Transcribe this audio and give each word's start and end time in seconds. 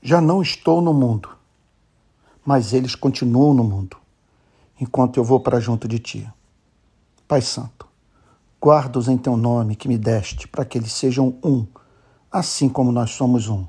Já 0.00 0.20
não 0.20 0.40
estou 0.40 0.80
no 0.80 0.94
mundo, 0.94 1.28
mas 2.44 2.72
eles 2.72 2.94
continuam 2.94 3.52
no 3.52 3.64
mundo, 3.64 3.96
enquanto 4.80 5.16
eu 5.16 5.24
vou 5.24 5.40
para 5.40 5.58
junto 5.58 5.88
de 5.88 5.98
ti. 5.98 6.32
Pai 7.26 7.42
Santo, 7.42 7.86
guarda-os 8.62 9.08
em 9.08 9.18
teu 9.18 9.36
nome 9.36 9.74
que 9.74 9.88
me 9.88 9.98
deste, 9.98 10.46
para 10.46 10.64
que 10.64 10.78
eles 10.78 10.92
sejam 10.92 11.36
um, 11.44 11.66
assim 12.30 12.68
como 12.68 12.92
nós 12.92 13.10
somos 13.10 13.48
um. 13.48 13.66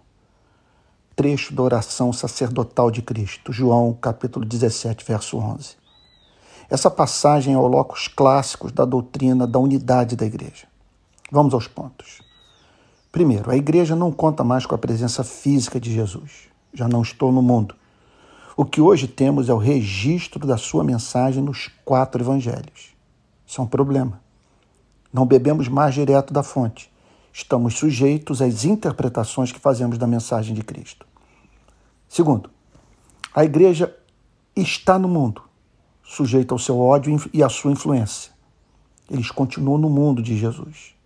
Trecho 1.16 1.54
da 1.54 1.64
oração 1.64 2.14
sacerdotal 2.14 2.92
de 2.92 3.02
Cristo, 3.02 3.52
João 3.52 3.92
capítulo 3.92 4.46
17, 4.46 5.04
verso 5.04 5.38
11. 5.38 5.76
Essa 6.70 6.92
passagem 6.92 7.56
é 7.56 7.58
o 7.58 7.66
locus 7.66 8.08
clássicos 8.08 8.72
da 8.72 8.86
doutrina 8.86 9.48
da 9.48 9.58
unidade 9.58 10.16
da 10.16 10.28
igreja. 10.28 10.68
Vamos 11.32 11.56
aos 11.56 11.68
pontos. 11.68 12.29
Primeiro, 13.12 13.50
a 13.50 13.58
igreja 13.58 13.96
não 13.96 14.12
conta 14.12 14.44
mais 14.44 14.66
com 14.66 14.76
a 14.76 14.78
presença 14.78 15.24
física 15.24 15.80
de 15.80 15.92
Jesus. 15.92 16.48
Já 16.74 16.88
não 16.88 17.02
estou 17.02 17.32
no 17.32 17.42
mundo. 17.42 17.76
O 18.56 18.66
que 18.66 18.82
hoje 18.82 19.08
temos 19.08 19.50
é 19.50 19.54
o 19.54 19.58
registro 19.58 20.46
da 20.46 20.58
sua 20.58 20.84
mensagem 20.84 21.42
nos 21.42 21.70
quatro 21.84 22.22
evangelhos. 22.22 22.94
Isso 23.48 23.60
é 23.60 23.64
um 23.64 23.68
problema. 23.68 24.22
Não 25.12 25.26
bebemos 25.26 25.68
mais 25.68 25.96
direto 25.96 26.34
da 26.34 26.44
fonte. 26.44 26.92
Estamos 27.34 27.76
sujeitos 27.76 28.42
às 28.42 28.66
interpretações 28.66 29.52
que 29.52 29.60
fazemos 29.60 29.98
da 29.98 30.06
mensagem 30.06 30.54
de 30.54 30.62
Cristo. 30.62 31.08
Segundo, 32.08 32.50
a 33.34 33.44
igreja 33.44 33.96
está 34.56 35.00
no 35.00 35.08
mundo, 35.08 35.42
sujeita 36.04 36.54
ao 36.54 36.60
seu 36.60 36.80
ódio 36.80 37.18
e 37.32 37.42
à 37.42 37.50
sua 37.50 37.72
influência. 37.72 38.32
Eles 39.10 39.32
continuam 39.32 39.78
no 39.78 39.90
mundo 39.90 40.22
de 40.22 40.38
Jesus. 40.38 40.99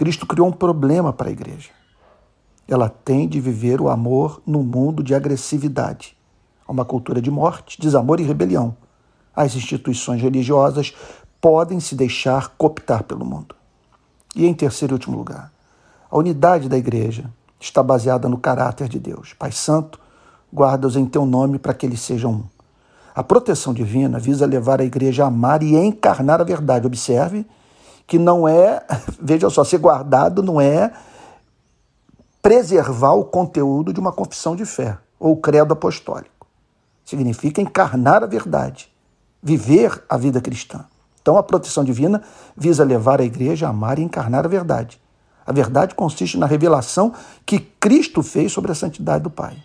Cristo 0.00 0.26
criou 0.26 0.48
um 0.48 0.52
problema 0.52 1.12
para 1.12 1.28
a 1.28 1.30
igreja. 1.30 1.68
Ela 2.66 2.88
tem 2.88 3.28
de 3.28 3.38
viver 3.38 3.82
o 3.82 3.90
amor 3.90 4.40
no 4.46 4.62
mundo 4.62 5.02
de 5.02 5.14
agressividade. 5.14 6.16
Há 6.66 6.72
uma 6.72 6.86
cultura 6.86 7.20
de 7.20 7.30
morte, 7.30 7.78
desamor 7.78 8.18
e 8.18 8.22
rebelião. 8.22 8.74
As 9.36 9.54
instituições 9.54 10.22
religiosas 10.22 10.94
podem 11.38 11.80
se 11.80 11.94
deixar 11.94 12.48
cooptar 12.56 13.04
pelo 13.04 13.26
mundo. 13.26 13.54
E 14.34 14.46
em 14.46 14.54
terceiro 14.54 14.94
e 14.94 14.96
último 14.96 15.18
lugar, 15.18 15.52
a 16.10 16.16
unidade 16.16 16.66
da 16.66 16.78
igreja 16.78 17.30
está 17.60 17.82
baseada 17.82 18.26
no 18.26 18.38
caráter 18.38 18.88
de 18.88 18.98
Deus. 18.98 19.34
Pai 19.34 19.52
Santo, 19.52 20.00
guarda-os 20.50 20.96
em 20.96 21.04
teu 21.04 21.26
nome 21.26 21.58
para 21.58 21.74
que 21.74 21.84
eles 21.84 22.00
sejam 22.00 22.32
um. 22.32 22.44
A 23.14 23.22
proteção 23.22 23.74
divina 23.74 24.18
visa 24.18 24.46
levar 24.46 24.80
a 24.80 24.84
igreja 24.84 25.24
a 25.24 25.26
amar 25.26 25.62
e 25.62 25.76
encarnar 25.76 26.40
a 26.40 26.44
verdade. 26.44 26.86
Observe 26.86 27.44
que 28.10 28.18
não 28.18 28.48
é, 28.48 28.84
veja 29.22 29.48
só, 29.48 29.62
ser 29.62 29.78
guardado 29.78 30.42
não 30.42 30.60
é 30.60 30.92
preservar 32.42 33.12
o 33.12 33.24
conteúdo 33.24 33.92
de 33.92 34.00
uma 34.00 34.10
confissão 34.10 34.56
de 34.56 34.64
fé 34.64 34.98
ou 35.16 35.36
credo 35.36 35.74
apostólico. 35.74 36.44
Significa 37.04 37.60
encarnar 37.60 38.24
a 38.24 38.26
verdade, 38.26 38.92
viver 39.40 40.02
a 40.08 40.16
vida 40.16 40.40
cristã. 40.40 40.84
Então 41.22 41.36
a 41.36 41.42
proteção 41.42 41.84
divina 41.84 42.20
visa 42.56 42.82
levar 42.82 43.20
a 43.20 43.24
igreja 43.24 43.68
a 43.68 43.70
amar 43.70 44.00
e 44.00 44.02
encarnar 44.02 44.44
a 44.44 44.48
verdade. 44.48 45.00
A 45.46 45.52
verdade 45.52 45.94
consiste 45.94 46.36
na 46.36 46.46
revelação 46.46 47.12
que 47.46 47.60
Cristo 47.60 48.24
fez 48.24 48.50
sobre 48.50 48.72
a 48.72 48.74
santidade 48.74 49.22
do 49.22 49.30
Pai. 49.30 49.56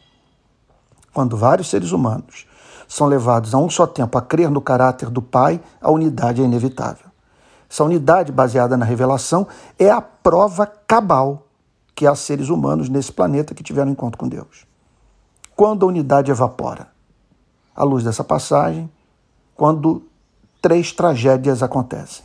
Quando 1.12 1.36
vários 1.36 1.68
seres 1.68 1.92
humanos 1.92 2.46
são 2.88 3.08
levados 3.08 3.56
a 3.56 3.58
um 3.58 3.72
só 3.72 3.88
tempo 3.88 4.20
a 4.20 4.22
crer 4.22 4.52
no 4.52 4.62
caráter 4.62 5.10
do 5.10 5.22
Pai, 5.22 5.60
a 5.82 5.90
unidade 5.90 6.44
é 6.44 6.46
inevitável. 6.46 7.15
Essa 7.76 7.84
unidade 7.84 8.32
baseada 8.32 8.78
na 8.78 8.86
revelação 8.86 9.46
é 9.78 9.92
a 9.92 10.00
prova 10.00 10.66
cabal 10.66 11.46
que 11.94 12.08
há 12.08 12.16
seres 12.16 12.48
humanos 12.48 12.88
nesse 12.88 13.12
planeta 13.12 13.54
que 13.54 13.62
tiveram 13.62 13.92
encontro 13.92 14.18
com 14.18 14.30
Deus. 14.30 14.66
Quando 15.58 15.86
a 15.86 15.90
unidade 15.90 16.32
evapora? 16.32 16.88
À 17.76 17.84
luz 17.84 18.02
dessa 18.02 18.24
passagem, 18.24 18.90
quando 19.58 20.04
três 20.62 20.94
tragédias 20.94 21.62
acontecem. 21.62 22.24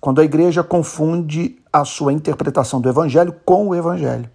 Quando 0.00 0.22
a 0.22 0.24
igreja 0.24 0.62
confunde 0.62 1.60
a 1.70 1.84
sua 1.84 2.10
interpretação 2.10 2.80
do 2.80 2.88
evangelho 2.88 3.36
com 3.44 3.68
o 3.68 3.74
evangelho. 3.74 4.30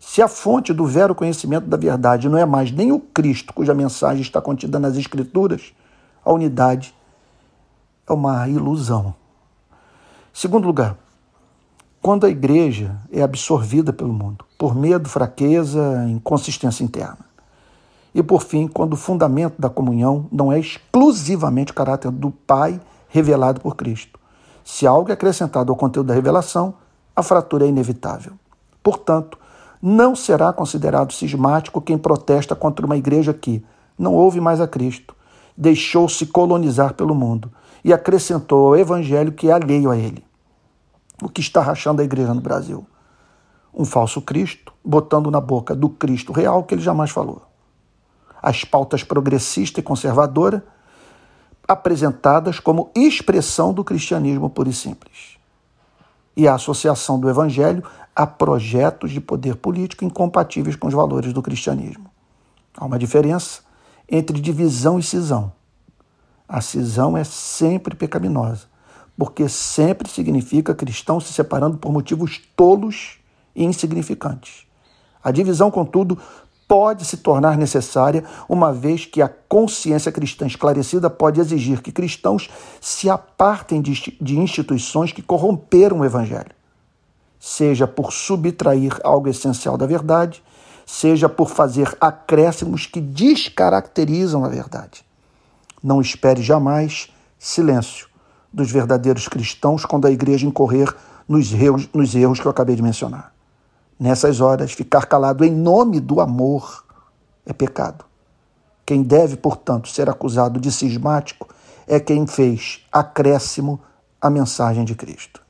Se 0.00 0.20
a 0.20 0.26
fonte 0.26 0.72
do 0.72 0.86
vero 0.86 1.14
conhecimento 1.14 1.68
da 1.68 1.76
verdade 1.76 2.28
não 2.28 2.36
é 2.36 2.44
mais 2.44 2.72
nem 2.72 2.90
o 2.90 2.98
Cristo, 2.98 3.54
cuja 3.54 3.74
mensagem 3.74 4.22
está 4.22 4.42
contida 4.42 4.80
nas 4.80 4.96
Escrituras, 4.96 5.72
a 6.24 6.32
unidade 6.32 6.92
é 8.08 8.12
uma 8.12 8.48
ilusão. 8.48 9.14
Segundo 10.32 10.66
lugar, 10.66 10.96
quando 12.00 12.26
a 12.26 12.30
igreja 12.30 12.96
é 13.10 13.22
absorvida 13.22 13.92
pelo 13.92 14.12
mundo, 14.12 14.44
por 14.56 14.74
medo, 14.74 15.08
fraqueza, 15.08 16.06
inconsistência 16.08 16.84
interna. 16.84 17.26
E 18.14 18.22
por 18.22 18.42
fim, 18.42 18.66
quando 18.66 18.94
o 18.94 18.96
fundamento 18.96 19.60
da 19.60 19.68
comunhão 19.68 20.26
não 20.30 20.52
é 20.52 20.58
exclusivamente 20.58 21.72
o 21.72 21.74
caráter 21.74 22.10
do 22.10 22.30
Pai 22.30 22.80
revelado 23.08 23.60
por 23.60 23.76
Cristo. 23.76 24.18
Se 24.64 24.86
algo 24.86 25.10
é 25.10 25.12
acrescentado 25.12 25.72
ao 25.72 25.76
conteúdo 25.76 26.08
da 26.08 26.14
revelação, 26.14 26.74
a 27.14 27.22
fratura 27.22 27.64
é 27.64 27.68
inevitável. 27.68 28.32
Portanto, 28.82 29.38
não 29.80 30.14
será 30.14 30.52
considerado 30.52 31.12
cismático 31.12 31.80
quem 31.80 31.98
protesta 31.98 32.54
contra 32.54 32.84
uma 32.84 32.96
igreja 32.96 33.32
que 33.32 33.64
não 33.98 34.14
ouve 34.14 34.40
mais 34.40 34.60
a 34.60 34.68
Cristo, 34.68 35.14
deixou-se 35.56 36.26
colonizar 36.26 36.94
pelo 36.94 37.14
mundo 37.14 37.50
e 37.84 37.92
acrescentou 37.92 38.68
ao 38.68 38.76
evangelho 38.76 39.32
que 39.32 39.48
é 39.48 39.52
alheio 39.52 39.90
a 39.90 39.96
ele 39.96 40.28
o 41.22 41.28
que 41.28 41.40
está 41.40 41.60
rachando 41.60 42.00
a 42.00 42.04
igreja 42.04 42.32
no 42.32 42.40
Brasil. 42.40 42.86
Um 43.74 43.84
falso 43.84 44.22
Cristo, 44.22 44.72
botando 44.84 45.30
na 45.30 45.40
boca 45.40 45.74
do 45.74 45.88
Cristo 45.88 46.32
real 46.32 46.62
que 46.64 46.74
ele 46.74 46.82
jamais 46.82 47.10
falou. 47.10 47.42
As 48.40 48.64
pautas 48.64 49.02
progressista 49.02 49.80
e 49.80 49.82
conservadora 49.82 50.64
apresentadas 51.66 52.60
como 52.60 52.90
expressão 52.94 53.74
do 53.74 53.84
cristianismo 53.84 54.48
puro 54.48 54.70
e 54.70 54.72
simples. 54.72 55.36
E 56.36 56.48
a 56.48 56.54
associação 56.54 57.18
do 57.18 57.28
evangelho 57.28 57.82
a 58.14 58.26
projetos 58.26 59.10
de 59.10 59.20
poder 59.20 59.56
político 59.56 60.04
incompatíveis 60.04 60.76
com 60.76 60.86
os 60.86 60.94
valores 60.94 61.32
do 61.32 61.42
cristianismo. 61.42 62.10
Há 62.76 62.86
uma 62.86 62.98
diferença 62.98 63.60
entre 64.08 64.40
divisão 64.40 64.98
e 64.98 65.02
cisão. 65.02 65.52
A 66.48 66.60
cisão 66.60 67.16
é 67.16 67.24
sempre 67.24 67.94
pecaminosa 67.94 68.66
porque 69.18 69.48
sempre 69.48 70.08
significa 70.08 70.72
cristão 70.72 71.18
se 71.18 71.32
separando 71.32 71.76
por 71.76 71.92
motivos 71.92 72.40
tolos 72.54 73.18
e 73.54 73.64
insignificantes. 73.64 74.64
A 75.22 75.32
divisão, 75.32 75.72
contudo, 75.72 76.16
pode 76.68 77.04
se 77.04 77.16
tornar 77.16 77.58
necessária, 77.58 78.22
uma 78.48 78.72
vez 78.72 79.04
que 79.04 79.20
a 79.20 79.28
consciência 79.28 80.12
cristã 80.12 80.46
esclarecida 80.46 81.10
pode 81.10 81.40
exigir 81.40 81.82
que 81.82 81.90
cristãos 81.90 82.48
se 82.80 83.10
apartem 83.10 83.82
de 83.82 84.38
instituições 84.38 85.10
que 85.10 85.22
corromperam 85.22 86.00
o 86.00 86.04
Evangelho, 86.04 86.52
seja 87.40 87.88
por 87.88 88.12
subtrair 88.12 89.00
algo 89.02 89.28
essencial 89.28 89.76
da 89.76 89.86
verdade, 89.86 90.44
seja 90.86 91.28
por 91.28 91.50
fazer 91.50 91.96
acréscimos 92.00 92.86
que 92.86 93.00
descaracterizam 93.00 94.44
a 94.44 94.48
verdade. 94.48 95.07
Não 95.88 96.02
espere 96.02 96.42
jamais 96.42 97.10
silêncio 97.38 98.08
dos 98.52 98.70
verdadeiros 98.70 99.26
cristãos 99.26 99.86
quando 99.86 100.06
a 100.06 100.10
igreja 100.10 100.46
incorrer 100.46 100.94
nos 101.26 101.50
erros, 101.50 101.88
nos 101.94 102.14
erros 102.14 102.38
que 102.38 102.44
eu 102.44 102.50
acabei 102.50 102.76
de 102.76 102.82
mencionar. 102.82 103.32
Nessas 103.98 104.42
horas, 104.42 104.72
ficar 104.72 105.06
calado 105.06 105.46
em 105.46 105.50
nome 105.50 105.98
do 105.98 106.20
amor 106.20 106.84
é 107.46 107.54
pecado. 107.54 108.04
Quem 108.84 109.02
deve, 109.02 109.38
portanto, 109.38 109.88
ser 109.88 110.10
acusado 110.10 110.60
de 110.60 110.70
cismático 110.70 111.48
é 111.86 111.98
quem 111.98 112.26
fez 112.26 112.86
acréscimo 112.92 113.80
à 114.20 114.28
mensagem 114.28 114.84
de 114.84 114.94
Cristo. 114.94 115.40